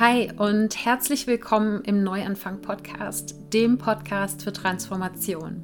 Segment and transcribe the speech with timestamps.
[0.00, 5.62] Hi und herzlich willkommen im Neuanfang Podcast, dem Podcast für Transformation.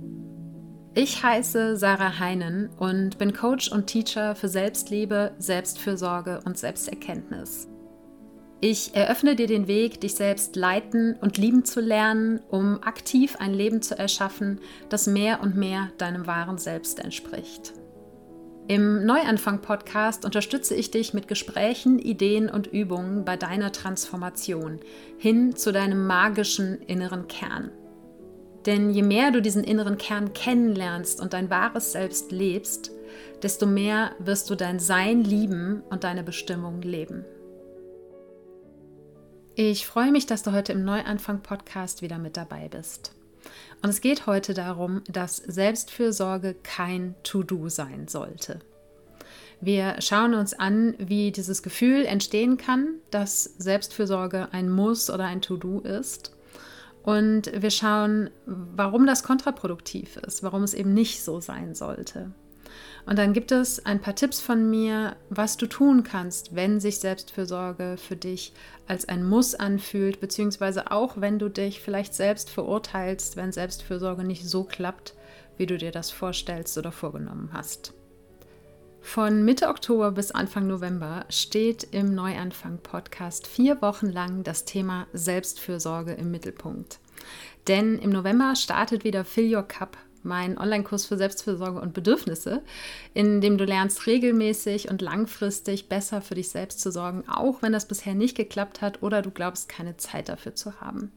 [0.95, 7.67] Ich heiße Sarah Heinen und bin Coach und Teacher für Selbstliebe, Selbstfürsorge und Selbsterkenntnis.
[8.61, 13.53] Ich eröffne dir den Weg, dich selbst leiten und lieben zu lernen, um aktiv ein
[13.53, 14.61] Leben zu erschaffen,
[14.91, 17.73] das mehr und mehr deinem wahren Selbst entspricht.
[18.71, 24.79] Im Neuanfang-Podcast unterstütze ich dich mit Gesprächen, Ideen und Übungen bei deiner Transformation
[25.19, 27.73] hin zu deinem magischen inneren Kern.
[28.67, 32.93] Denn je mehr du diesen inneren Kern kennenlernst und dein wahres Selbst lebst,
[33.43, 37.25] desto mehr wirst du dein Sein lieben und deine Bestimmung leben.
[39.57, 43.17] Ich freue mich, dass du heute im Neuanfang-Podcast wieder mit dabei bist.
[43.83, 48.61] Und es geht heute darum, dass Selbstfürsorge kein To-Do sein sollte.
[49.61, 55.43] Wir schauen uns an, wie dieses Gefühl entstehen kann, dass Selbstfürsorge ein Muss oder ein
[55.43, 56.35] To-Do ist.
[57.03, 62.33] Und wir schauen, warum das kontraproduktiv ist, warum es eben nicht so sein sollte.
[63.07, 66.99] Und dann gibt es ein paar Tipps von mir, was du tun kannst, wenn sich
[66.99, 68.53] Selbstfürsorge für dich
[68.87, 74.47] als ein Muss anfühlt, beziehungsweise auch wenn du dich vielleicht selbst verurteilst, wenn Selbstfürsorge nicht
[74.47, 75.15] so klappt,
[75.57, 77.95] wie du dir das vorstellst oder vorgenommen hast.
[79.03, 86.13] Von Mitte Oktober bis Anfang November steht im Neuanfang-Podcast vier Wochen lang das Thema Selbstfürsorge
[86.13, 87.01] im Mittelpunkt.
[87.67, 92.63] Denn im November startet wieder Fill Your Cup mein Online-Kurs für Selbstfürsorge und Bedürfnisse,
[93.15, 97.73] in dem du lernst, regelmäßig und langfristig besser für dich selbst zu sorgen, auch wenn
[97.73, 101.13] das bisher nicht geklappt hat oder du glaubst, keine Zeit dafür zu haben.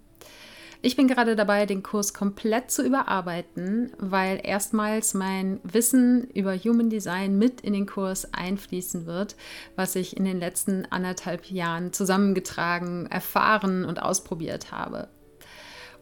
[0.86, 6.90] Ich bin gerade dabei, den Kurs komplett zu überarbeiten, weil erstmals mein Wissen über Human
[6.90, 9.38] Design mit in den Kurs einfließen wird,
[9.78, 15.08] was ich in den letzten anderthalb Jahren zusammengetragen, erfahren und ausprobiert habe.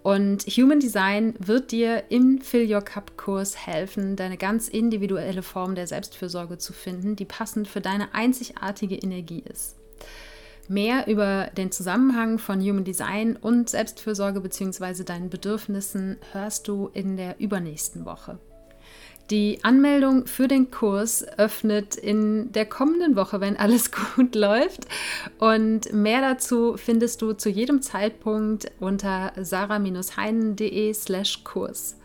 [0.04, 5.76] Und Human Design wird dir im Fill Your Cup Kurs helfen, deine ganz individuelle Form
[5.76, 9.76] der Selbstfürsorge zu finden, die passend für deine einzigartige Energie ist.
[10.68, 15.04] Mehr über den Zusammenhang von Human Design und Selbstfürsorge bzw.
[15.04, 18.40] deinen Bedürfnissen hörst du in der übernächsten Woche.
[19.30, 24.88] Die Anmeldung für den Kurs öffnet in der kommenden Woche, wenn alles gut läuft.
[25.40, 31.98] Und mehr dazu findest du zu jedem Zeitpunkt unter sarah-heinen.de slash Kurs.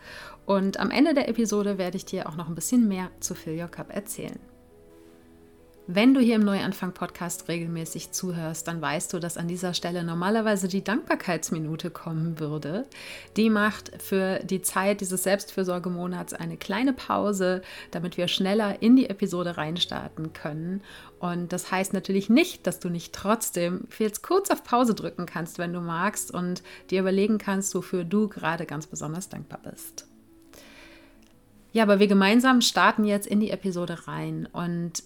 [0.45, 3.59] Und am Ende der Episode werde ich dir auch noch ein bisschen mehr zu Fill
[3.59, 4.39] Your Cup erzählen.
[5.89, 10.67] Wenn du hier im Neuanfang-Podcast regelmäßig zuhörst, dann weißt du, dass an dieser Stelle normalerweise
[10.67, 12.85] die Dankbarkeitsminute kommen würde.
[13.37, 17.61] Die macht für die Zeit dieses Selbstfürsorgemonats eine kleine Pause,
[17.91, 20.81] damit wir schneller in die Episode reinstarten können.
[21.19, 25.57] Und das heißt natürlich nicht, dass du nicht trotzdem jetzt kurz auf Pause drücken kannst,
[25.57, 30.05] wenn du magst und dir überlegen kannst, wofür du gerade ganz besonders dankbar bist.
[31.71, 35.01] Ja, aber wir gemeinsam starten jetzt in die Episode rein und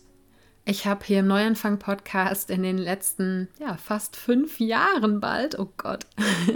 [0.64, 6.06] ich habe hier im Neuanfang-Podcast in den letzten, ja, fast fünf Jahren bald, oh Gott,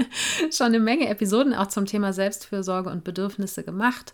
[0.51, 4.13] schon eine Menge Episoden auch zum Thema Selbstfürsorge und Bedürfnisse gemacht.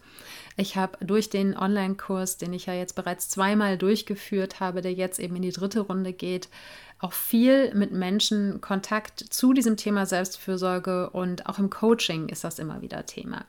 [0.55, 5.19] Ich habe durch den Online-Kurs, den ich ja jetzt bereits zweimal durchgeführt habe, der jetzt
[5.19, 6.49] eben in die dritte Runde geht,
[6.99, 12.59] auch viel mit Menschen Kontakt zu diesem Thema Selbstfürsorge und auch im Coaching ist das
[12.59, 13.45] immer wieder Thema.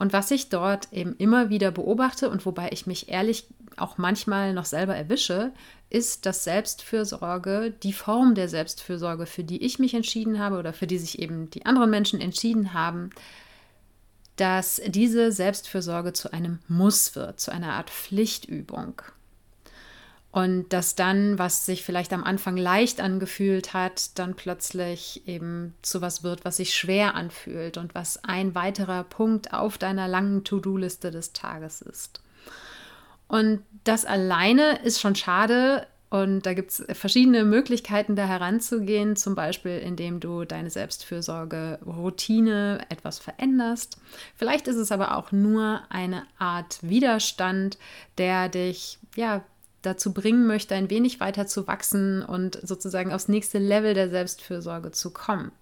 [0.00, 3.44] Und was ich dort eben immer wieder beobachte und wobei ich mich ehrlich
[3.76, 5.52] auch manchmal noch selber erwische,
[5.90, 10.86] ist, dass Selbstfürsorge, die Form der Selbstfürsorge, für die ich mich entschieden habe oder für
[10.86, 13.10] die sich eben die anderen Menschen entschieden haben,
[14.36, 19.02] dass diese Selbstfürsorge zu einem Muss wird, zu einer Art Pflichtübung.
[20.32, 26.02] Und dass dann, was sich vielleicht am Anfang leicht angefühlt hat, dann plötzlich eben zu
[26.02, 31.10] was wird, was sich schwer anfühlt und was ein weiterer Punkt auf deiner langen To-Do-Liste
[31.10, 32.20] des Tages ist.
[33.26, 35.88] Und das alleine ist schon schade.
[36.10, 43.20] Und da gibt es verschiedene Möglichkeiten, da heranzugehen, zum Beispiel indem du deine Selbstfürsorge-Routine etwas
[43.20, 43.96] veränderst.
[44.34, 47.78] Vielleicht ist es aber auch nur eine Art Widerstand,
[48.18, 49.44] der dich ja
[49.82, 54.90] dazu bringen möchte, ein wenig weiter zu wachsen und sozusagen aufs nächste Level der Selbstfürsorge
[54.90, 55.52] zu kommen.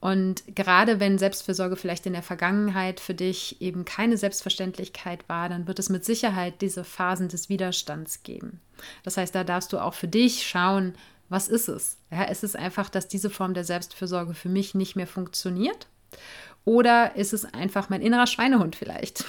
[0.00, 5.66] Und gerade wenn Selbstfürsorge vielleicht in der Vergangenheit für dich eben keine Selbstverständlichkeit war, dann
[5.66, 8.60] wird es mit Sicherheit diese Phasen des Widerstands geben.
[9.02, 10.92] Das heißt, da darfst du auch für dich schauen,
[11.30, 11.96] was ist es?
[12.10, 15.86] Ja, ist es einfach, dass diese Form der Selbstfürsorge für mich nicht mehr funktioniert?
[16.66, 19.24] Oder ist es einfach mein innerer Schweinehund vielleicht?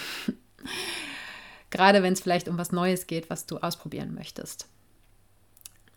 [1.69, 4.67] Gerade wenn es vielleicht um was Neues geht, was du ausprobieren möchtest.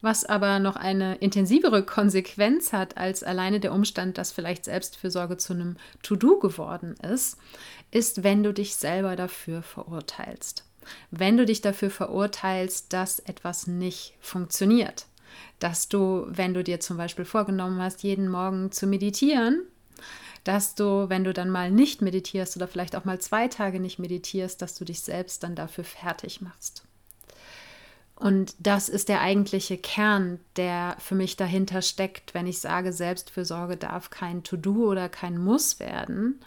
[0.01, 5.55] Was aber noch eine intensivere Konsequenz hat als alleine der Umstand, dass vielleicht Selbstfürsorge zu
[5.55, 7.37] einem To-Do geworden ist,
[7.91, 10.65] ist, wenn du dich selber dafür verurteilst.
[11.11, 15.07] Wenn du dich dafür verurteilst, dass etwas nicht funktioniert.
[15.59, 19.63] Dass du, wenn du dir zum Beispiel vorgenommen hast, jeden Morgen zu meditieren,
[20.49, 23.99] dass du, wenn du dann mal nicht meditierst oder vielleicht auch mal zwei Tage nicht
[23.99, 26.85] meditierst, dass du dich selbst dann dafür fertig machst.
[28.15, 33.77] Und das ist der eigentliche Kern, der für mich dahinter steckt, wenn ich sage, Selbstfürsorge
[33.77, 36.41] darf kein To-Do oder kein Muss werden.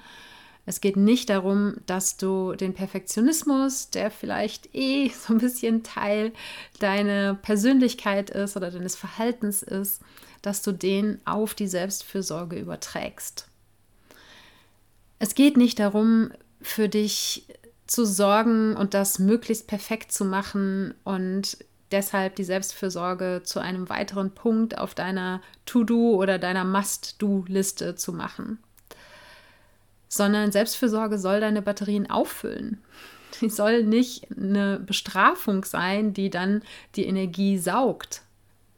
[0.66, 6.34] Es geht nicht darum, dass du den Perfektionismus, der vielleicht eh so ein bisschen Teil
[6.80, 10.02] deiner Persönlichkeit ist oder deines Verhaltens ist,
[10.42, 13.51] dass du den auf die Selbstfürsorge überträgst.
[15.24, 16.32] Es geht nicht darum,
[16.64, 17.46] für dich
[17.86, 21.60] zu sorgen und das möglichst perfekt zu machen und
[21.92, 28.58] deshalb die Selbstfürsorge zu einem weiteren Punkt auf deiner To-Do oder deiner Must-Do-Liste zu machen.
[30.10, 32.80] Sondern Selbstfürsorge soll deine Batterien auffüllen.
[33.42, 36.64] Die soll nicht eine Bestrafung sein, die dann
[36.96, 38.24] die Energie saugt.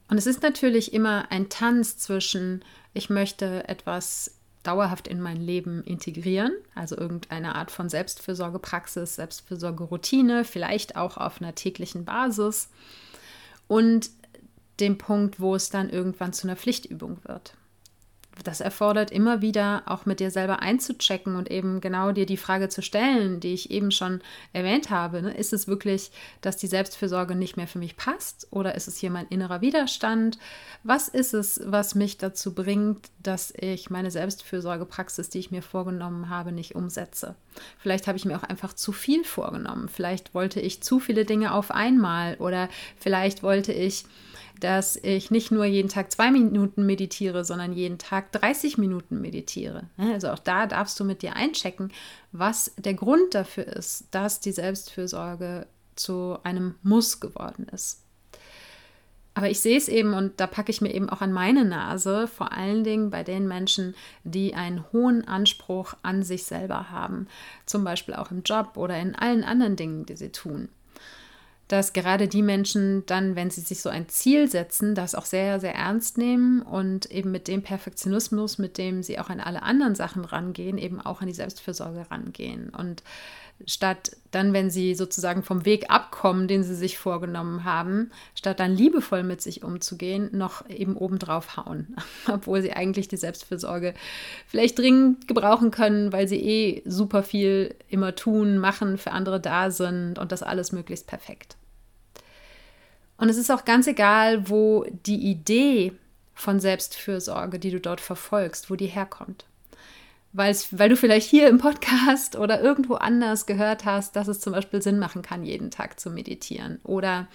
[0.08, 2.62] Und es ist natürlich immer ein Tanz zwischen,
[2.92, 4.33] ich möchte etwas
[4.64, 11.54] dauerhaft in mein Leben integrieren, also irgendeine Art von Selbstfürsorgepraxis, Selbstfürsorgeroutine, vielleicht auch auf einer
[11.54, 12.68] täglichen Basis.
[13.68, 14.10] Und
[14.80, 17.56] dem Punkt, wo es dann irgendwann zu einer Pflichtübung wird
[18.42, 22.68] das erfordert immer wieder auch mit dir selber einzuchecken und eben genau dir die Frage
[22.68, 24.20] zu stellen, die ich eben schon
[24.52, 25.22] erwähnt habe.
[25.22, 25.36] Ne?
[25.36, 26.10] Ist es wirklich,
[26.40, 30.38] dass die Selbstfürsorge nicht mehr für mich passt oder ist es hier mein innerer Widerstand?
[30.82, 36.28] Was ist es, was mich dazu bringt, dass ich meine Selbstfürsorgepraxis, die ich mir vorgenommen
[36.28, 37.36] habe, nicht umsetze?
[37.78, 39.88] Vielleicht habe ich mir auch einfach zu viel vorgenommen.
[39.88, 42.68] Vielleicht wollte ich zu viele Dinge auf einmal oder
[42.98, 44.04] vielleicht wollte ich
[44.60, 49.88] dass ich nicht nur jeden Tag zwei Minuten meditiere, sondern jeden Tag 30 Minuten meditiere.
[50.12, 51.92] Also auch da darfst du mit dir einchecken,
[52.32, 55.66] was der Grund dafür ist, dass die Selbstfürsorge
[55.96, 58.03] zu einem Muss geworden ist.
[59.34, 62.28] Aber ich sehe es eben und da packe ich mir eben auch an meine Nase,
[62.28, 67.26] vor allen Dingen bei den Menschen, die einen hohen Anspruch an sich selber haben,
[67.66, 70.68] zum Beispiel auch im Job oder in allen anderen Dingen, die sie tun
[71.68, 75.60] dass gerade die Menschen dann, wenn sie sich so ein Ziel setzen, das auch sehr,
[75.60, 79.94] sehr ernst nehmen und eben mit dem Perfektionismus, mit dem sie auch an alle anderen
[79.94, 82.68] Sachen rangehen, eben auch an die Selbstfürsorge rangehen.
[82.68, 83.02] Und
[83.66, 88.74] statt dann, wenn sie sozusagen vom Weg abkommen, den sie sich vorgenommen haben, statt dann
[88.74, 91.96] liebevoll mit sich umzugehen, noch eben obendrauf hauen,
[92.26, 93.94] obwohl sie eigentlich die Selbstfürsorge
[94.46, 99.70] vielleicht dringend gebrauchen können, weil sie eh super viel immer tun, machen, für andere da
[99.70, 101.56] sind und das alles möglichst perfekt.
[103.16, 105.92] Und es ist auch ganz egal, wo die Idee
[106.34, 109.46] von Selbstfürsorge, die du dort verfolgst, wo die herkommt
[110.34, 114.82] weil du vielleicht hier im Podcast oder irgendwo anders gehört hast, dass es zum Beispiel
[114.82, 117.28] Sinn machen kann, jeden Tag zu meditieren oder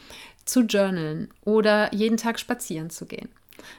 [0.46, 3.30] zu journalen oder jeden Tag spazieren zu gehen.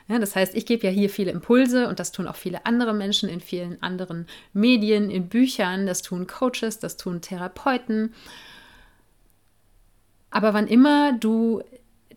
[0.08, 2.94] Ja, das heißt, ich gebe ja hier viele Impulse und das tun auch viele andere
[2.94, 8.14] Menschen in vielen anderen Medien, in Büchern, das tun Coaches, das tun Therapeuten.
[10.30, 11.62] Aber wann immer du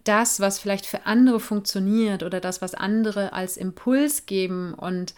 [0.04, 5.14] das, was vielleicht für andere funktioniert oder das, was andere als Impuls geben und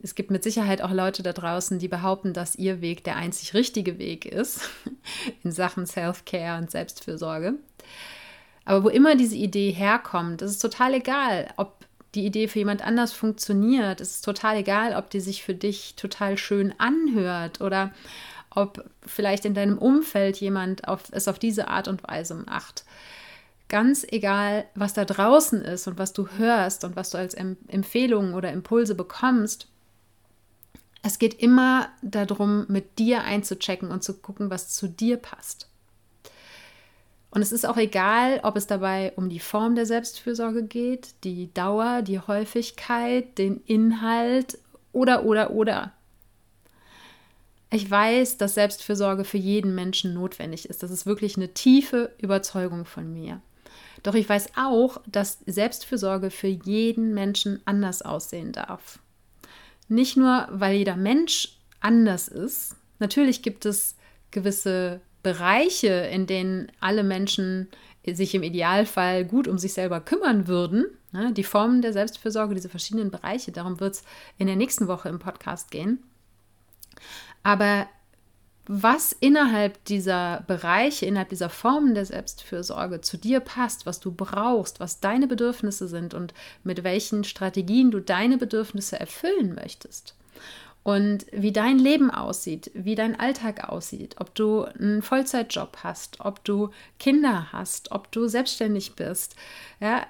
[0.00, 3.54] es gibt mit Sicherheit auch Leute da draußen, die behaupten, dass ihr Weg der einzig
[3.54, 4.60] richtige Weg ist
[5.42, 7.54] in Sachen Self-Care und Selbstfürsorge.
[8.64, 12.86] Aber wo immer diese Idee herkommt, ist es total egal, ob die Idee für jemand
[12.86, 14.00] anders funktioniert.
[14.00, 17.92] Es ist total egal, ob die sich für dich total schön anhört oder
[18.50, 22.84] ob vielleicht in deinem Umfeld jemand auf, es auf diese Art und Weise macht.
[23.68, 28.34] Ganz egal, was da draußen ist und was du hörst und was du als Empfehlungen
[28.34, 29.68] oder Impulse bekommst,
[31.02, 35.68] es geht immer darum, mit dir einzuchecken und zu gucken, was zu dir passt.
[37.30, 41.52] Und es ist auch egal, ob es dabei um die Form der Selbstfürsorge geht, die
[41.52, 44.58] Dauer, die Häufigkeit, den Inhalt
[44.92, 45.92] oder, oder, oder.
[47.70, 50.82] Ich weiß, dass Selbstfürsorge für jeden Menschen notwendig ist.
[50.82, 53.42] Das ist wirklich eine tiefe Überzeugung von mir.
[54.02, 59.00] Doch ich weiß auch, dass Selbstfürsorge für jeden Menschen anders aussehen darf.
[59.88, 62.76] Nicht nur, weil jeder Mensch anders ist.
[62.98, 63.96] Natürlich gibt es
[64.30, 67.68] gewisse Bereiche, in denen alle Menschen
[68.06, 70.86] sich im Idealfall gut um sich selber kümmern würden.
[71.12, 74.04] Ne, die Formen der Selbstfürsorge, diese verschiedenen Bereiche, darum wird es
[74.36, 76.02] in der nächsten Woche im Podcast gehen.
[77.42, 77.88] Aber
[78.68, 84.78] was innerhalb dieser Bereiche, innerhalb dieser Formen der Selbstfürsorge zu dir passt, was du brauchst,
[84.78, 86.34] was deine Bedürfnisse sind und
[86.64, 90.14] mit welchen Strategien du deine Bedürfnisse erfüllen möchtest.
[90.82, 96.44] Und wie dein Leben aussieht, wie dein Alltag aussieht, ob du einen Vollzeitjob hast, ob
[96.44, 99.34] du Kinder hast, ob du selbstständig bist,
[99.80, 100.06] ja,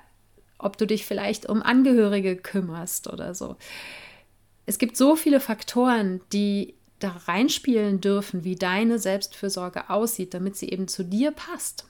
[0.58, 3.56] ob du dich vielleicht um Angehörige kümmerst oder so.
[4.66, 10.68] Es gibt so viele Faktoren, die da reinspielen dürfen, wie deine Selbstfürsorge aussieht, damit sie
[10.68, 11.86] eben zu dir passt.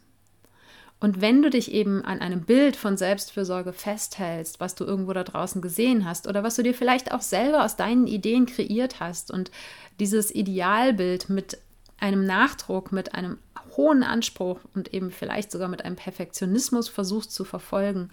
[1.00, 5.22] Und wenn du dich eben an einem Bild von Selbstfürsorge festhältst, was du irgendwo da
[5.22, 9.30] draußen gesehen hast oder was du dir vielleicht auch selber aus deinen Ideen kreiert hast
[9.30, 9.52] und
[10.00, 11.58] dieses Idealbild mit
[11.98, 13.38] einem Nachdruck, mit einem
[13.76, 18.10] hohen Anspruch und eben vielleicht sogar mit einem Perfektionismus versuchst zu verfolgen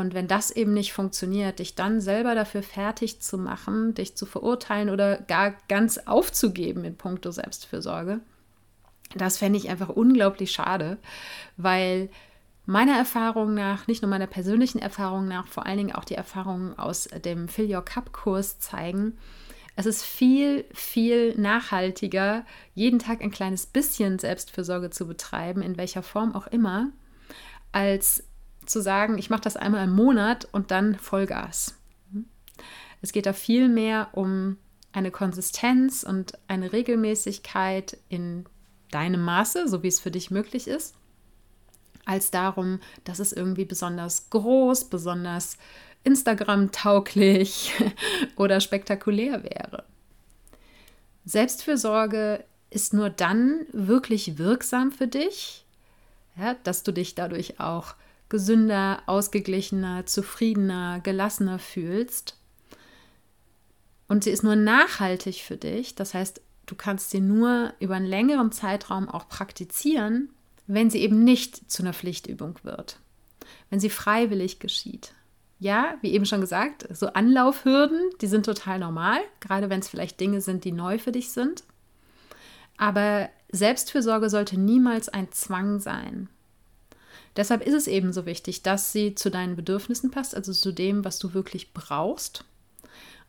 [0.00, 4.26] und wenn das eben nicht funktioniert, dich dann selber dafür fertig zu machen, dich zu
[4.26, 8.20] verurteilen oder gar ganz aufzugeben in puncto Selbstfürsorge,
[9.14, 10.98] das fände ich einfach unglaublich schade,
[11.56, 12.08] weil
[12.66, 16.78] meiner Erfahrung nach, nicht nur meiner persönlichen Erfahrung nach, vor allen Dingen auch die Erfahrungen
[16.78, 19.18] aus dem Fill Your Cup Kurs zeigen,
[19.76, 26.02] es ist viel, viel nachhaltiger, jeden Tag ein kleines bisschen Selbstfürsorge zu betreiben, in welcher
[26.02, 26.88] Form auch immer,
[27.72, 28.24] als
[28.70, 31.74] zu sagen, ich mache das einmal im Monat und dann Vollgas.
[33.02, 34.58] Es geht da viel mehr um
[34.92, 38.44] eine Konsistenz und eine Regelmäßigkeit in
[38.90, 40.94] deinem Maße, so wie es für dich möglich ist,
[42.04, 45.56] als darum, dass es irgendwie besonders groß, besonders
[46.02, 47.72] Instagram-tauglich
[48.36, 49.84] oder spektakulär wäre.
[51.24, 55.64] Selbstfürsorge ist nur dann wirklich wirksam für dich,
[56.36, 57.94] ja, dass du dich dadurch auch
[58.30, 62.36] gesünder, ausgeglichener, zufriedener, gelassener fühlst.
[64.08, 68.06] Und sie ist nur nachhaltig für dich, das heißt, du kannst sie nur über einen
[68.06, 70.30] längeren Zeitraum auch praktizieren,
[70.66, 72.98] wenn sie eben nicht zu einer Pflichtübung wird,
[73.68, 75.12] wenn sie freiwillig geschieht.
[75.58, 80.18] Ja, wie eben schon gesagt, so Anlaufhürden, die sind total normal, gerade wenn es vielleicht
[80.18, 81.64] Dinge sind, die neu für dich sind.
[82.78, 86.30] Aber Selbstfürsorge sollte niemals ein Zwang sein.
[87.36, 91.04] Deshalb ist es eben so wichtig, dass sie zu deinen Bedürfnissen passt, also zu dem,
[91.04, 92.44] was du wirklich brauchst.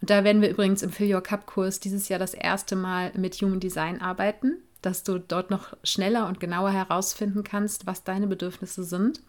[0.01, 3.11] Und da werden wir übrigens im Fill Your Cup Kurs dieses Jahr das erste Mal
[3.15, 8.25] mit Human Design arbeiten, dass du dort noch schneller und genauer herausfinden kannst, was deine
[8.25, 9.21] Bedürfnisse sind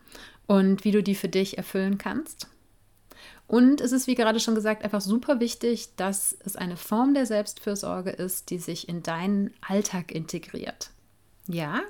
[0.47, 2.49] und wie du die für dich erfüllen kannst.
[3.47, 7.27] Und es ist, wie gerade schon gesagt, einfach super wichtig, dass es eine Form der
[7.27, 10.91] Selbstfürsorge ist, die sich in deinen Alltag integriert.
[11.47, 11.83] Ja,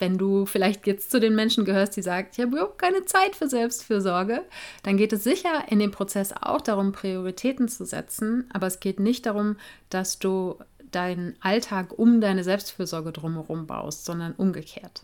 [0.00, 3.36] wenn du vielleicht jetzt zu den Menschen gehörst, die sagt, ich habe überhaupt keine Zeit
[3.36, 4.42] für Selbstfürsorge,
[4.82, 8.48] dann geht es sicher in dem Prozess auch darum, Prioritäten zu setzen.
[8.52, 9.56] Aber es geht nicht darum,
[9.88, 10.56] dass du
[10.90, 15.02] deinen Alltag um deine Selbstfürsorge drumherum baust, sondern umgekehrt.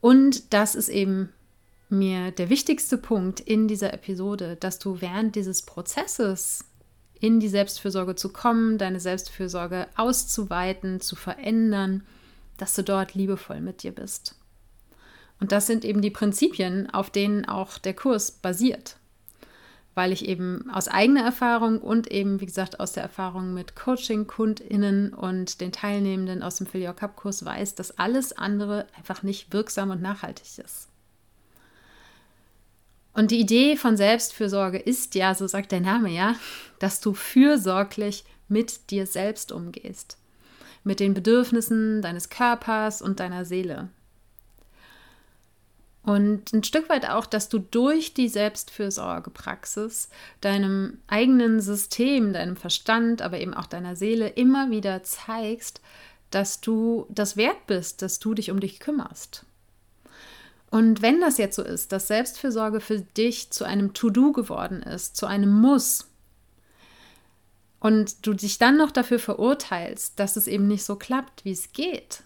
[0.00, 1.28] Und das ist eben
[1.88, 6.64] mir der wichtigste Punkt in dieser Episode, dass du während dieses Prozesses
[7.20, 12.02] in die Selbstfürsorge zu kommen, deine Selbstfürsorge auszuweiten, zu verändern,
[12.60, 14.36] dass du dort liebevoll mit dir bist.
[15.40, 18.96] Und das sind eben die Prinzipien, auf denen auch der Kurs basiert.
[19.94, 25.14] Weil ich eben aus eigener Erfahrung und eben, wie gesagt, aus der Erfahrung mit Coaching-KundInnen
[25.14, 29.90] und den Teilnehmenden aus dem Fill Your Cup-Kurs weiß, dass alles andere einfach nicht wirksam
[29.90, 30.88] und nachhaltig ist.
[33.14, 36.36] Und die Idee von Selbstfürsorge ist ja, so sagt der Name ja,
[36.78, 40.19] dass du fürsorglich mit dir selbst umgehst
[40.84, 43.88] mit den Bedürfnissen deines Körpers und deiner Seele.
[46.02, 50.08] Und ein Stück weit auch, dass du durch die Selbstfürsorgepraxis
[50.40, 55.82] deinem eigenen System, deinem Verstand, aber eben auch deiner Seele immer wieder zeigst,
[56.30, 59.44] dass du das wert bist, dass du dich um dich kümmerst.
[60.70, 65.16] Und wenn das jetzt so ist, dass Selbstfürsorge für dich zu einem To-Do geworden ist,
[65.16, 66.09] zu einem Muss,
[67.80, 71.72] und du dich dann noch dafür verurteilst, dass es eben nicht so klappt, wie es
[71.72, 72.22] geht,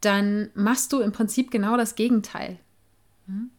[0.00, 2.58] dann machst du im Prinzip genau das Gegenteil.
[3.26, 3.50] Hm?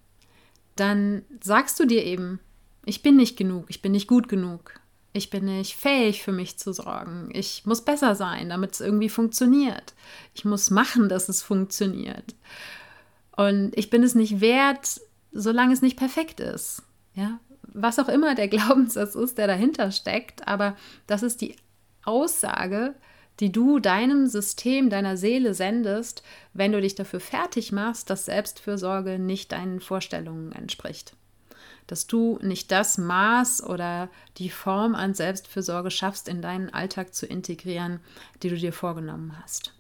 [0.78, 2.40] Dann sagst du dir eben,
[2.86, 4.80] ich bin nicht genug, ich bin nicht gut genug,
[5.12, 9.10] ich bin nicht fähig für mich zu sorgen, ich muss besser sein, damit es irgendwie
[9.10, 9.94] funktioniert,
[10.34, 12.36] ich muss machen, dass es funktioniert.
[13.36, 15.02] Und ich bin es nicht wert,
[15.34, 16.84] solange es nicht perfekt ist.
[17.14, 17.40] Ja,
[17.74, 20.76] was auch immer der Glaubenssatz ist, der dahinter steckt, aber
[21.08, 21.56] das ist die
[22.04, 22.96] Aussage,
[23.40, 26.24] die du deinem System, deiner Seele sendest,
[26.54, 31.16] wenn du dich dafür fertig machst, dass Selbstfürsorge nicht deinen Vorstellungen entspricht.
[31.88, 37.26] dass du nicht das Maß oder die Form an Selbstfürsorge schaffst, in deinen Alltag zu
[37.26, 38.00] integrieren,
[38.44, 39.74] die du dir vorgenommen hast.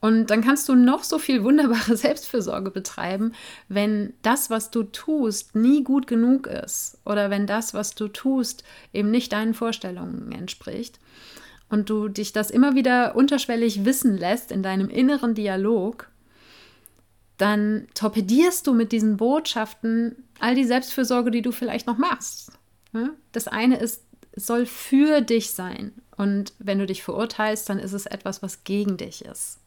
[0.00, 3.32] Und dann kannst du noch so viel wunderbare Selbstfürsorge betreiben,
[3.68, 8.62] wenn das, was du tust, nie gut genug ist oder wenn das, was du tust,
[8.92, 11.00] eben nicht deinen Vorstellungen entspricht
[11.68, 16.08] und du dich das immer wieder unterschwellig wissen lässt in deinem inneren Dialog,
[17.36, 22.52] dann torpedierst du mit diesen Botschaften all die Selbstfürsorge, die du vielleicht noch machst.
[23.32, 25.92] Das eine ist, es soll für dich sein.
[26.16, 29.58] Und wenn du dich verurteilst, dann ist es etwas, was gegen dich ist.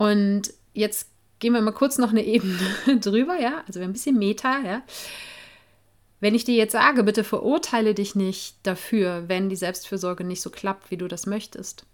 [0.00, 2.56] Und jetzt gehen wir mal kurz noch eine Ebene
[3.00, 4.82] drüber, ja, also ein bisschen Meta, ja.
[6.20, 10.48] Wenn ich dir jetzt sage, bitte verurteile dich nicht dafür, wenn die Selbstfürsorge nicht so
[10.48, 11.84] klappt, wie du das möchtest,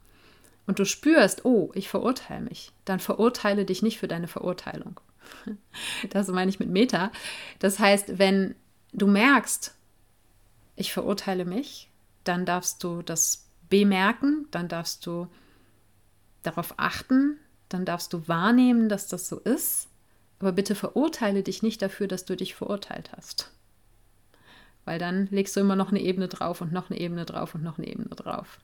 [0.68, 5.00] und du spürst, oh, ich verurteile mich, dann verurteile dich nicht für deine Verurteilung.
[6.10, 7.10] Das meine ich mit Meta.
[7.58, 8.54] Das heißt, wenn
[8.92, 9.74] du merkst,
[10.76, 11.90] ich verurteile mich,
[12.22, 15.26] dann darfst du das bemerken, dann darfst du
[16.44, 19.88] darauf achten, dann darfst du wahrnehmen, dass das so ist,
[20.38, 23.50] aber bitte verurteile dich nicht dafür, dass du dich verurteilt hast.
[24.84, 27.62] Weil dann legst du immer noch eine Ebene drauf und noch eine Ebene drauf und
[27.62, 28.58] noch eine Ebene drauf.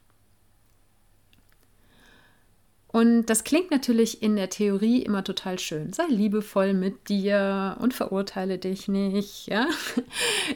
[2.93, 5.95] Und das klingt natürlich in der Theorie immer total schön.
[5.95, 9.47] Sei liebevoll mit dir und verurteile dich nicht.
[9.47, 9.67] Ja?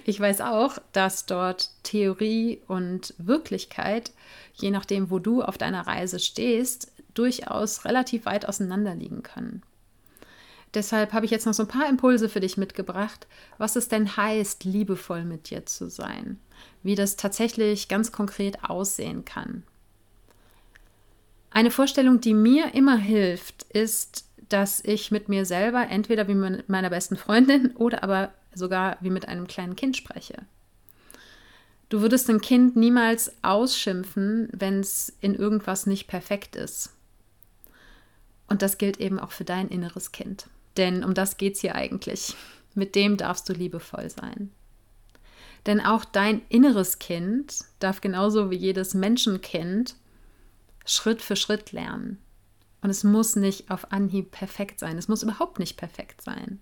[0.05, 4.13] Ich weiß auch, dass dort Theorie und Wirklichkeit,
[4.53, 9.63] je nachdem, wo du auf deiner Reise stehst, durchaus relativ weit auseinander liegen können.
[10.75, 14.17] Deshalb habe ich jetzt noch so ein paar Impulse für dich mitgebracht, was es denn
[14.17, 16.39] heißt, liebevoll mit dir zu sein,
[16.83, 19.63] wie das tatsächlich ganz konkret aussehen kann.
[21.51, 26.69] Eine Vorstellung, die mir immer hilft, ist, dass ich mit mir selber entweder wie mit
[26.69, 30.45] meiner besten Freundin oder aber sogar wie mit einem kleinen Kind spreche.
[31.89, 36.91] Du würdest ein Kind niemals ausschimpfen, wenn es in irgendwas nicht perfekt ist.
[38.49, 40.49] Und das gilt eben auch für dein inneres Kind.
[40.77, 42.35] Denn um das geht es hier eigentlich.
[42.75, 44.51] Mit dem darfst du liebevoll sein.
[45.65, 49.97] Denn auch dein inneres Kind darf genauso wie jedes Menschenkind
[50.85, 52.19] Schritt für Schritt lernen.
[52.83, 54.97] Und es muss nicht auf Anhieb perfekt sein.
[54.97, 56.61] Es muss überhaupt nicht perfekt sein.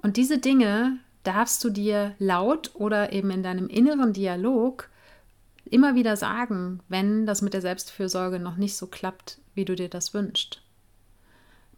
[0.00, 4.88] Und diese Dinge darfst du dir laut oder eben in deinem inneren Dialog
[5.72, 9.88] immer wieder sagen, wenn das mit der Selbstfürsorge noch nicht so klappt, wie du dir
[9.88, 10.62] das wünschst.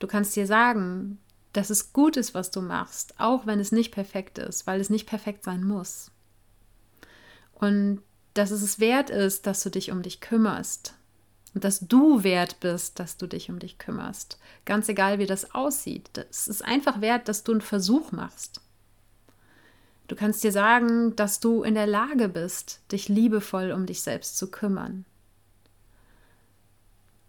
[0.01, 1.19] Du kannst dir sagen,
[1.53, 4.91] dass es gut ist, was du machst, auch wenn es nicht perfekt ist, weil es
[4.91, 6.11] nicht perfekt sein muss.
[7.53, 8.03] Und
[8.35, 10.95] dass es es wert ist, dass du dich um dich kümmerst.
[11.55, 14.41] Und dass du wert bist, dass du dich um dich kümmerst.
[14.65, 16.11] Ganz egal, wie das aussieht.
[16.29, 18.61] Es ist einfach wert, dass du einen Versuch machst.
[20.07, 24.37] Du kannst dir sagen, dass du in der Lage bist, dich liebevoll um dich selbst
[24.37, 25.05] zu kümmern.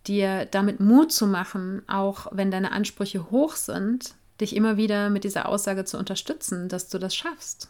[0.07, 5.23] Dir damit Mut zu machen, auch wenn deine Ansprüche hoch sind, dich immer wieder mit
[5.23, 7.69] dieser Aussage zu unterstützen, dass du das schaffst.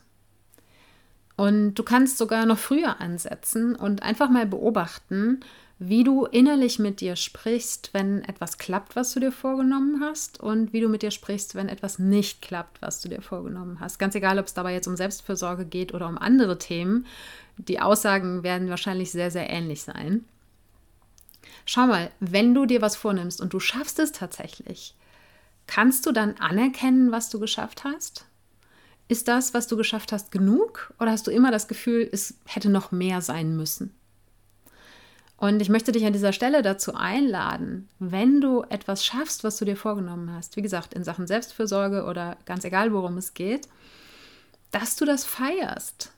[1.38, 5.42] Und du kannst sogar noch früher ansetzen und einfach mal beobachten,
[5.78, 10.72] wie du innerlich mit dir sprichst, wenn etwas klappt, was du dir vorgenommen hast, und
[10.72, 14.00] wie du mit dir sprichst, wenn etwas nicht klappt, was du dir vorgenommen hast.
[14.00, 17.06] Ganz egal, ob es dabei jetzt um Selbstfürsorge geht oder um andere Themen.
[17.58, 20.24] Die Aussagen werden wahrscheinlich sehr, sehr ähnlich sein.
[21.66, 24.96] Schau mal, wenn du dir was vornimmst und du schaffst es tatsächlich,
[25.68, 28.26] kannst du dann anerkennen, was du geschafft hast?
[29.08, 32.70] Ist das, was du geschafft hast, genug oder hast du immer das Gefühl, es hätte
[32.70, 33.94] noch mehr sein müssen?
[35.38, 39.66] Und ich möchte dich an dieser Stelle dazu einladen, wenn du etwas schaffst, was du
[39.66, 43.68] dir vorgenommen hast, wie gesagt, in Sachen Selbstfürsorge oder ganz egal, worum es geht,
[44.72, 46.12] dass du das feierst,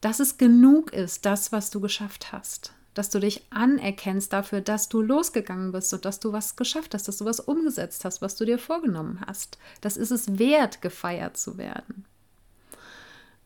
[0.00, 4.88] dass es genug ist, das, was du geschafft hast dass du dich anerkennst dafür, dass
[4.88, 8.36] du losgegangen bist und dass du was geschafft hast, dass du was umgesetzt hast, was
[8.36, 9.58] du dir vorgenommen hast.
[9.80, 12.04] Das ist es wert, gefeiert zu werden.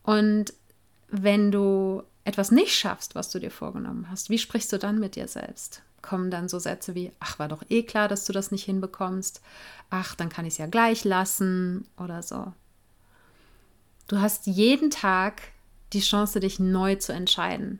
[0.03, 0.53] Und
[1.09, 5.15] wenn du etwas nicht schaffst, was du dir vorgenommen hast, wie sprichst du dann mit
[5.15, 5.81] dir selbst?
[6.01, 9.41] Kommen dann so Sätze wie, ach, war doch eh klar, dass du das nicht hinbekommst,
[9.89, 12.51] ach, dann kann ich es ja gleich lassen oder so.
[14.07, 15.41] Du hast jeden Tag
[15.93, 17.79] die Chance, dich neu zu entscheiden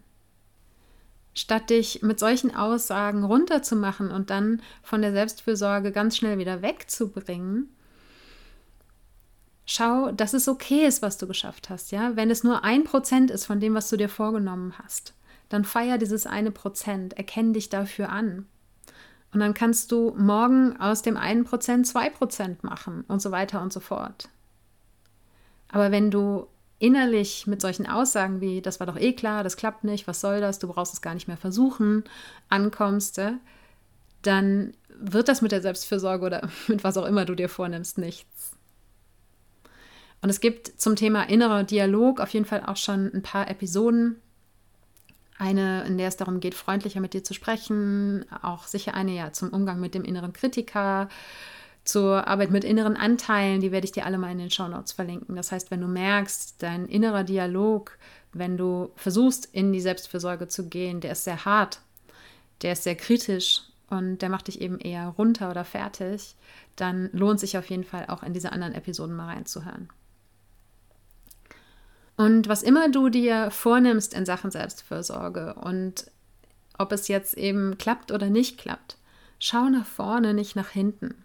[1.35, 7.69] statt dich mit solchen Aussagen runterzumachen und dann von der Selbstfürsorge ganz schnell wieder wegzubringen,
[9.65, 11.91] schau, dass es okay ist, was du geschafft hast.
[11.91, 12.15] Ja?
[12.15, 15.13] Wenn es nur ein Prozent ist von dem, was du dir vorgenommen hast,
[15.49, 18.47] dann feier dieses eine Prozent, erkenn dich dafür an.
[19.33, 23.61] Und dann kannst du morgen aus dem einen Prozent zwei Prozent machen und so weiter
[23.61, 24.29] und so fort.
[25.67, 26.47] Aber wenn du
[26.79, 30.39] innerlich mit solchen Aussagen wie, das war doch eh klar, das klappt nicht, was soll
[30.39, 32.03] das, du brauchst es gar nicht mehr versuchen,
[32.49, 33.19] ankommst,
[34.21, 38.54] dann wird das mit der Selbstfürsorge oder mit was auch immer du dir vornimmst nichts.
[40.25, 44.19] Und es gibt zum Thema innerer Dialog auf jeden Fall auch schon ein paar Episoden.
[45.37, 49.33] Eine, in der es darum geht, freundlicher mit dir zu sprechen, auch sicher eine ja
[49.33, 51.09] zum Umgang mit dem inneren Kritiker,
[51.83, 55.35] zur Arbeit mit inneren Anteilen, die werde ich dir alle mal in den Shownotes verlinken.
[55.35, 57.95] Das heißt, wenn du merkst, dein innerer Dialog,
[58.33, 61.81] wenn du versuchst, in die Selbstfürsorge zu gehen, der ist sehr hart,
[62.63, 63.61] der ist sehr kritisch
[63.91, 66.33] und der macht dich eben eher runter oder fertig,
[66.77, 69.87] dann lohnt sich auf jeden Fall auch in diese anderen Episoden mal reinzuhören.
[72.17, 76.09] Und was immer du dir vornimmst in Sachen Selbstfürsorge und
[76.77, 78.97] ob es jetzt eben klappt oder nicht klappt,
[79.39, 81.15] schau nach vorne, nicht nach hinten.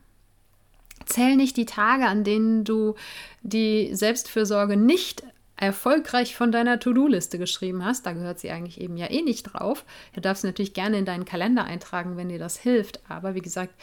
[1.07, 2.95] Zähl nicht die Tage, an denen du
[3.43, 5.25] die Selbstfürsorge nicht
[5.57, 8.07] erfolgreich von deiner To-Do-Liste geschrieben hast.
[8.07, 9.85] Da gehört sie eigentlich eben ja eh nicht drauf.
[10.15, 13.01] Du darfst natürlich gerne in deinen Kalender eintragen, wenn dir das hilft.
[13.09, 13.75] Aber wie gesagt,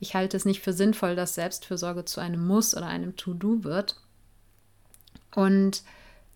[0.00, 3.96] ich halte es nicht für sinnvoll, dass Selbstfürsorge zu einem Muss oder einem To-Do wird.
[5.34, 5.82] Und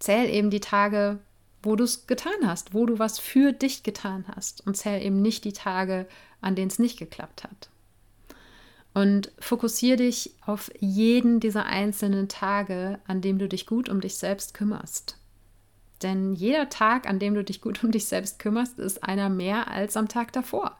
[0.05, 1.19] zähl eben die Tage,
[1.62, 4.67] wo du es getan hast, wo du was für dich getan hast.
[4.67, 6.07] Und zähl eben nicht die Tage,
[6.40, 7.71] an denen es nicht geklappt hat.
[8.93, 14.17] Und fokussiere dich auf jeden dieser einzelnen Tage, an dem du dich gut um dich
[14.17, 15.19] selbst kümmerst.
[16.03, 19.69] Denn jeder Tag, an dem du dich gut um dich selbst kümmerst, ist einer mehr
[19.69, 20.79] als am Tag davor.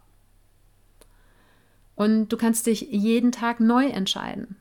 [1.96, 4.56] Und du kannst dich jeden Tag neu entscheiden.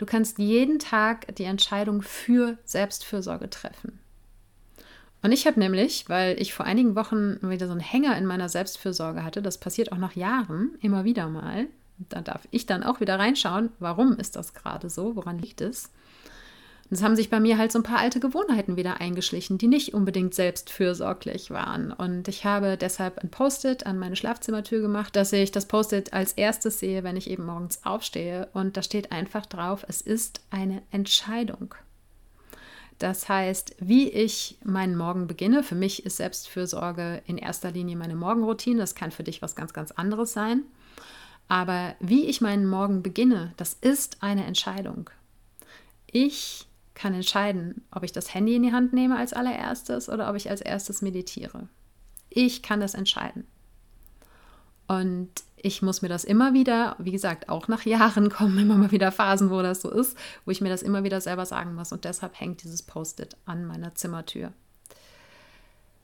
[0.00, 4.00] Du kannst jeden Tag die Entscheidung für Selbstfürsorge treffen.
[5.20, 8.48] Und ich habe nämlich, weil ich vor einigen Wochen wieder so einen Hänger in meiner
[8.48, 11.66] Selbstfürsorge hatte, das passiert auch nach Jahren immer wieder mal,
[11.98, 15.90] da darf ich dann auch wieder reinschauen, warum ist das gerade so, woran liegt es.
[16.90, 19.68] Und es haben sich bei mir halt so ein paar alte Gewohnheiten wieder eingeschlichen, die
[19.68, 21.92] nicht unbedingt selbstfürsorglich waren.
[21.92, 26.32] Und ich habe deshalb ein Post-it an meine Schlafzimmertür gemacht, dass ich das Post-it als
[26.32, 28.48] erstes sehe, wenn ich eben morgens aufstehe.
[28.54, 31.76] Und da steht einfach drauf, es ist eine Entscheidung.
[32.98, 35.62] Das heißt, wie ich meinen Morgen beginne.
[35.62, 38.80] Für mich ist Selbstfürsorge in erster Linie meine Morgenroutine.
[38.80, 40.64] Das kann für dich was ganz, ganz anderes sein.
[41.46, 45.08] Aber wie ich meinen Morgen beginne, das ist eine Entscheidung.
[46.12, 46.66] Ich
[47.00, 50.50] kann entscheiden, ob ich das Handy in die Hand nehme als allererstes oder ob ich
[50.50, 51.66] als erstes meditiere.
[52.28, 53.46] Ich kann das entscheiden.
[54.86, 58.90] Und ich muss mir das immer wieder, wie gesagt, auch nach Jahren kommen immer mal
[58.90, 61.90] wieder Phasen, wo das so ist, wo ich mir das immer wieder selber sagen muss.
[61.90, 64.52] Und deshalb hängt dieses Post-it an meiner Zimmertür.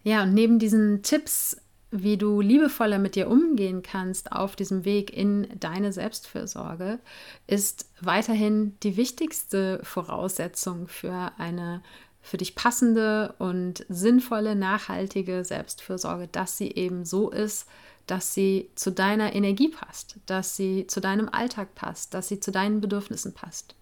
[0.02, 1.58] Ja, und neben diesen Tipps
[2.02, 6.98] wie du liebevoller mit dir umgehen kannst auf diesem Weg in deine Selbstfürsorge,
[7.46, 11.82] ist weiterhin die wichtigste Voraussetzung für eine
[12.26, 17.68] für dich passende und sinnvolle, nachhaltige Selbstfürsorge, dass sie eben so ist,
[18.08, 22.50] dass sie zu deiner Energie passt, dass sie zu deinem Alltag passt, dass sie zu
[22.50, 23.76] deinen Bedürfnissen passt.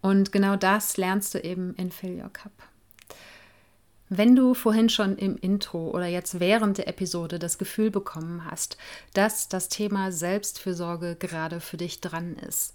[0.00, 2.52] Und genau das lernst du eben in Fill Your Cup.
[4.08, 8.76] Wenn du vorhin schon im Intro oder jetzt während der Episode das Gefühl bekommen hast,
[9.14, 12.74] dass das Thema Selbstfürsorge gerade für dich dran ist,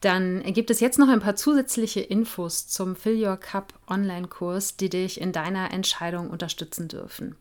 [0.00, 4.88] dann gibt es jetzt noch ein paar zusätzliche Infos zum Fill Your Cup Online-Kurs, die
[4.88, 7.36] dich in deiner Entscheidung unterstützen dürfen.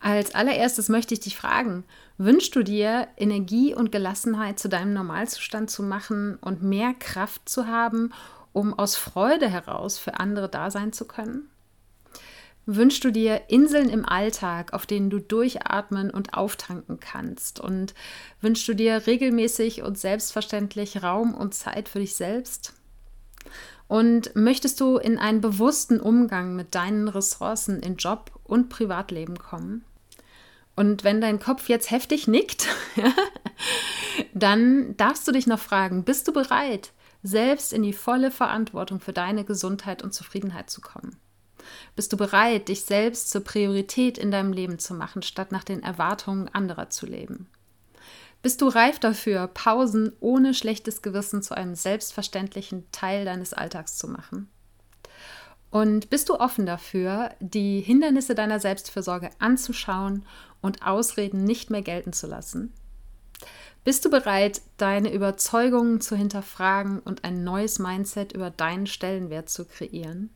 [0.00, 1.84] Als allererstes möchte ich dich fragen,
[2.16, 7.66] wünschst du dir Energie und Gelassenheit zu deinem Normalzustand zu machen und mehr Kraft zu
[7.66, 8.12] haben,
[8.52, 11.50] um aus Freude heraus für andere da sein zu können?
[12.66, 17.58] Wünschst du dir Inseln im Alltag, auf denen du durchatmen und auftanken kannst?
[17.58, 17.94] Und
[18.40, 22.74] wünschst du dir regelmäßig und selbstverständlich Raum und Zeit für dich selbst?
[23.88, 29.84] Und möchtest du in einen bewussten Umgang mit deinen Ressourcen in Job und Privatleben kommen?
[30.76, 32.68] Und wenn dein Kopf jetzt heftig nickt,
[34.32, 39.12] dann darfst du dich noch fragen, bist du bereit, selbst in die volle Verantwortung für
[39.12, 41.16] deine Gesundheit und Zufriedenheit zu kommen?
[41.94, 45.82] Bist du bereit, dich selbst zur Priorität in deinem Leben zu machen, statt nach den
[45.82, 47.48] Erwartungen anderer zu leben?
[48.42, 54.08] Bist du reif dafür, Pausen ohne schlechtes Gewissen zu einem selbstverständlichen Teil deines Alltags zu
[54.08, 54.48] machen?
[55.70, 60.24] Und bist du offen dafür, die Hindernisse deiner Selbstfürsorge anzuschauen
[60.60, 62.72] und Ausreden nicht mehr gelten zu lassen?
[63.82, 69.64] Bist du bereit, deine Überzeugungen zu hinterfragen und ein neues Mindset über deinen Stellenwert zu
[69.64, 70.30] kreieren?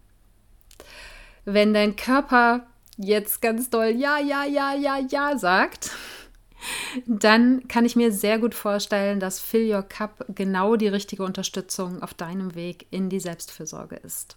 [1.44, 5.90] Wenn dein Körper jetzt ganz doll Ja, ja, ja, ja, ja sagt,
[7.06, 12.02] dann kann ich mir sehr gut vorstellen, dass Fill Your Cup genau die richtige Unterstützung
[12.02, 14.36] auf deinem Weg in die Selbstfürsorge ist.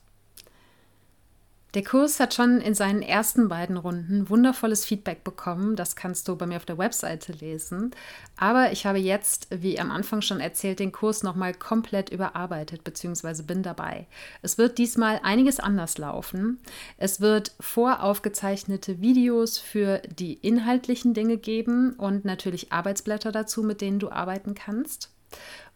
[1.78, 5.76] Der Kurs hat schon in seinen ersten beiden Runden wundervolles Feedback bekommen.
[5.76, 7.92] Das kannst du bei mir auf der Webseite lesen.
[8.36, 13.44] Aber ich habe jetzt, wie am Anfang schon erzählt, den Kurs nochmal komplett überarbeitet bzw.
[13.44, 14.08] bin dabei.
[14.42, 16.60] Es wird diesmal einiges anders laufen.
[16.98, 24.00] Es wird voraufgezeichnete Videos für die inhaltlichen Dinge geben und natürlich Arbeitsblätter dazu, mit denen
[24.00, 25.12] du arbeiten kannst.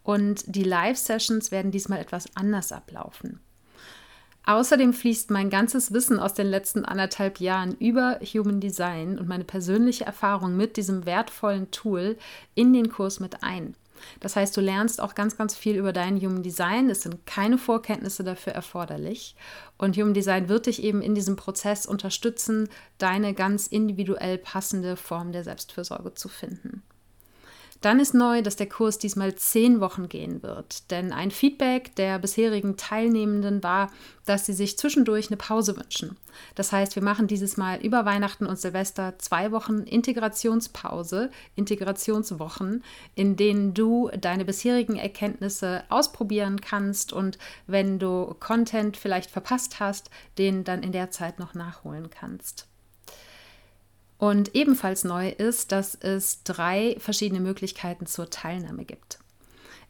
[0.01, 3.39] Und die Live-Sessions werden diesmal etwas anders ablaufen.
[4.45, 9.43] Außerdem fließt mein ganzes Wissen aus den letzten anderthalb Jahren über Human Design und meine
[9.43, 12.17] persönliche Erfahrung mit diesem wertvollen Tool
[12.55, 13.75] in den Kurs mit ein.
[14.19, 16.89] Das heißt, du lernst auch ganz, ganz viel über dein Human Design.
[16.89, 19.35] Es sind keine Vorkenntnisse dafür erforderlich.
[19.77, 25.31] Und Human Design wird dich eben in diesem Prozess unterstützen, deine ganz individuell passende Form
[25.31, 26.81] der Selbstfürsorge zu finden.
[27.81, 30.91] Dann ist neu, dass der Kurs diesmal zehn Wochen gehen wird.
[30.91, 33.89] Denn ein Feedback der bisherigen Teilnehmenden war,
[34.25, 36.15] dass sie sich zwischendurch eine Pause wünschen.
[36.53, 42.83] Das heißt, wir machen dieses Mal über Weihnachten und Silvester zwei Wochen Integrationspause, Integrationswochen,
[43.15, 50.11] in denen du deine bisherigen Erkenntnisse ausprobieren kannst und wenn du Content vielleicht verpasst hast,
[50.37, 52.70] den dann in der Zeit noch nachholen kannst.
[54.21, 59.17] Und ebenfalls neu ist, dass es drei verschiedene Möglichkeiten zur Teilnahme gibt.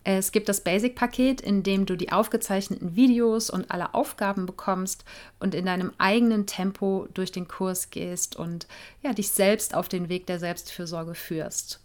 [0.05, 5.03] Es gibt das Basic-Paket, in dem du die aufgezeichneten Videos und alle Aufgaben bekommst
[5.41, 8.67] und in deinem eigenen Tempo durch den Kurs gehst und
[9.03, 11.81] ja, dich selbst auf den Weg der Selbstfürsorge führst.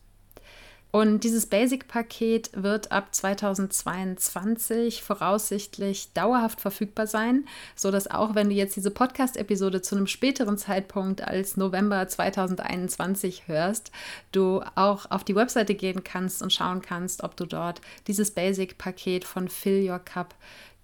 [0.96, 8.76] Und dieses Basic-Paket wird ab 2022 voraussichtlich dauerhaft verfügbar sein, sodass auch wenn du jetzt
[8.76, 13.92] diese Podcast-Episode zu einem späteren Zeitpunkt als November 2021 hörst,
[14.32, 19.26] du auch auf die Webseite gehen kannst und schauen kannst, ob du dort dieses Basic-Paket
[19.26, 20.34] von Fill Your Cup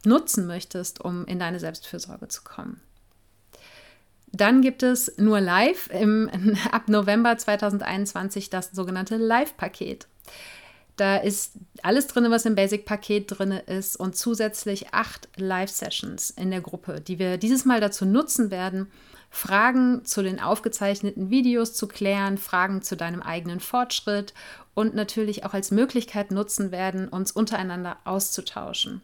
[0.04, 2.82] nutzen möchtest, um in deine Selbstfürsorge zu kommen.
[4.32, 6.30] Dann gibt es nur live im,
[6.72, 10.08] ab November 2021 das sogenannte Live-Paket.
[10.96, 16.60] Da ist alles drin, was im Basic-Paket drin ist und zusätzlich acht Live-Sessions in der
[16.60, 18.90] Gruppe, die wir dieses Mal dazu nutzen werden,
[19.30, 24.34] Fragen zu den aufgezeichneten Videos zu klären, Fragen zu deinem eigenen Fortschritt
[24.74, 29.00] und natürlich auch als Möglichkeit nutzen werden, uns untereinander auszutauschen.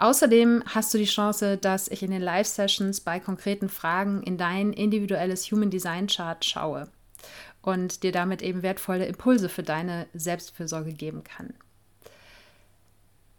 [0.00, 4.72] Außerdem hast du die Chance, dass ich in den Live-Sessions bei konkreten Fragen in dein
[4.72, 6.88] individuelles Human Design Chart schaue
[7.60, 11.52] und dir damit eben wertvolle Impulse für deine Selbstfürsorge geben kann.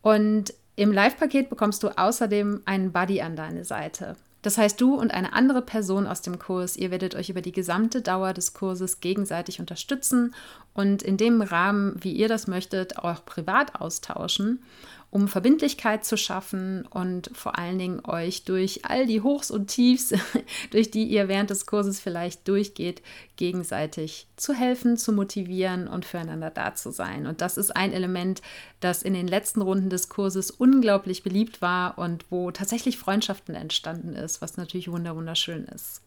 [0.04, 4.16] Und im Live-Paket bekommst du außerdem einen Buddy an deine Seite.
[4.44, 7.52] Das heißt, du und eine andere Person aus dem Kurs, ihr werdet euch über die
[7.52, 10.36] gesamte Dauer des Kurses gegenseitig unterstützen
[10.74, 14.64] und in dem Rahmen, wie ihr das möchtet, auch privat austauschen
[15.12, 20.14] um Verbindlichkeit zu schaffen und vor allen Dingen euch durch all die Hochs und Tiefs,
[20.72, 23.02] durch die ihr während des Kurses vielleicht durchgeht,
[23.36, 27.28] gegenseitig zu helfen, zu motivieren und füreinander da zu sein.
[27.28, 28.42] Und das ist ein Element,
[28.80, 34.14] das in den letzten Runden des Kurses unglaublich beliebt war und wo tatsächlich Freundschaften entstanden
[34.14, 36.02] ist, was natürlich wunderschön ist.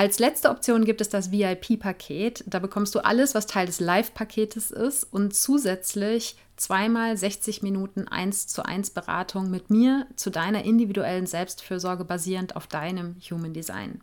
[0.00, 2.44] Als letzte Option gibt es das VIP-Paket.
[2.46, 8.46] Da bekommst du alles, was Teil des Live-Paketes ist und zusätzlich zweimal 60 Minuten 1
[8.46, 14.00] zu 1 Beratung mit mir zu deiner individuellen Selbstfürsorge basierend auf deinem Human Design.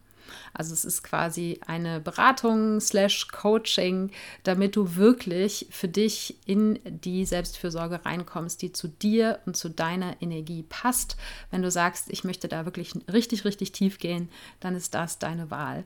[0.54, 4.12] Also es ist quasi eine Beratung slash Coaching,
[4.44, 10.22] damit du wirklich für dich in die Selbstfürsorge reinkommst, die zu dir und zu deiner
[10.22, 11.18] Energie passt.
[11.52, 15.52] Wenn du sagst, ich möchte da wirklich richtig, richtig tief gehen, dann ist das deine
[15.52, 15.86] Wahl.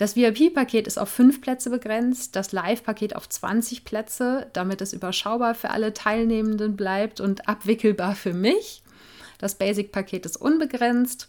[0.00, 5.54] Das VIP-Paket ist auf fünf Plätze begrenzt, das Live-Paket auf 20 Plätze, damit es überschaubar
[5.54, 8.82] für alle Teilnehmenden bleibt und abwickelbar für mich.
[9.36, 11.28] Das Basic-Paket ist unbegrenzt.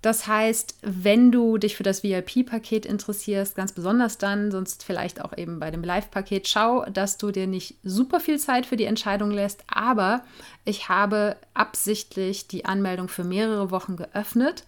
[0.00, 5.36] Das heißt, wenn du dich für das VIP-Paket interessierst, ganz besonders dann, sonst vielleicht auch
[5.36, 9.32] eben bei dem Live-Paket, schau, dass du dir nicht super viel Zeit für die Entscheidung
[9.32, 10.22] lässt, aber
[10.64, 14.64] ich habe absichtlich die Anmeldung für mehrere Wochen geöffnet.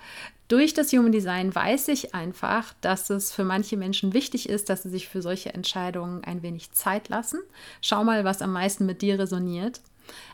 [0.48, 4.82] Durch das Human Design weiß ich einfach, dass es für manche Menschen wichtig ist, dass
[4.82, 7.38] sie sich für solche Entscheidungen ein wenig Zeit lassen.
[7.80, 9.80] Schau mal, was am meisten mit dir resoniert.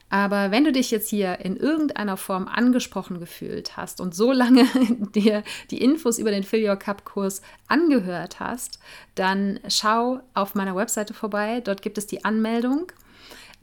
[0.09, 4.65] Aber wenn du dich jetzt hier in irgendeiner Form angesprochen gefühlt hast und so lange
[5.15, 8.79] dir die Infos über den Fill Your Cup Kurs angehört hast,
[9.17, 11.61] dann schau auf meiner Webseite vorbei.
[11.61, 12.93] Dort gibt es die Anmeldung.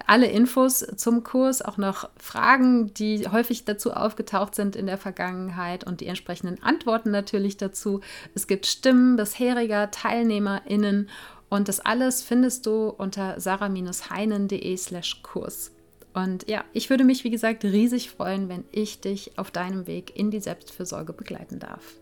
[0.05, 5.85] alle Infos zum Kurs, auch noch Fragen, die häufig dazu aufgetaucht sind in der Vergangenheit
[5.85, 8.01] und die entsprechenden Antworten natürlich dazu.
[8.35, 11.09] Es gibt Stimmen bisheriger TeilnehmerInnen
[11.49, 15.71] und das alles findest du unter sarah-heinen.de slash Kurs.
[16.13, 20.15] Und ja, ich würde mich, wie gesagt, riesig freuen, wenn ich dich auf deinem Weg
[20.15, 21.99] in die Selbstfürsorge begleiten darf.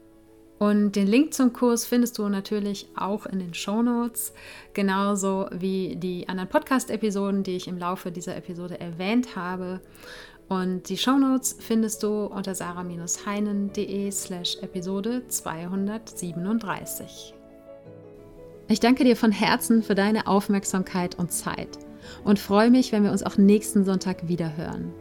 [0.59, 4.33] Und den Link zum Kurs findest du natürlich auch in den Show Notes,
[4.73, 9.81] genauso wie die anderen Podcast-Episoden, die ich im Laufe dieser Episode erwähnt habe.
[10.49, 17.33] Und die Show Notes findest du unter sarah-heinen.de slash Episode 237.
[18.67, 21.79] Ich danke dir von Herzen für deine Aufmerksamkeit und Zeit
[22.23, 24.91] und freue mich, wenn wir uns auch nächsten Sonntag wieder hören.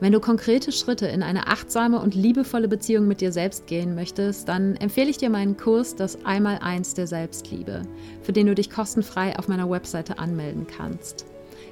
[0.00, 4.48] Wenn du konkrete Schritte in eine achtsame und liebevolle Beziehung mit dir selbst gehen möchtest,
[4.48, 7.82] dann empfehle ich dir meinen Kurs Das Einmaleins der Selbstliebe,
[8.22, 11.26] für den du dich kostenfrei auf meiner Webseite anmelden kannst.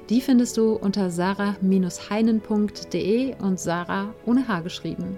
[0.09, 5.17] Die findest du unter sarah-heinen.de und Sarah ohne H geschrieben.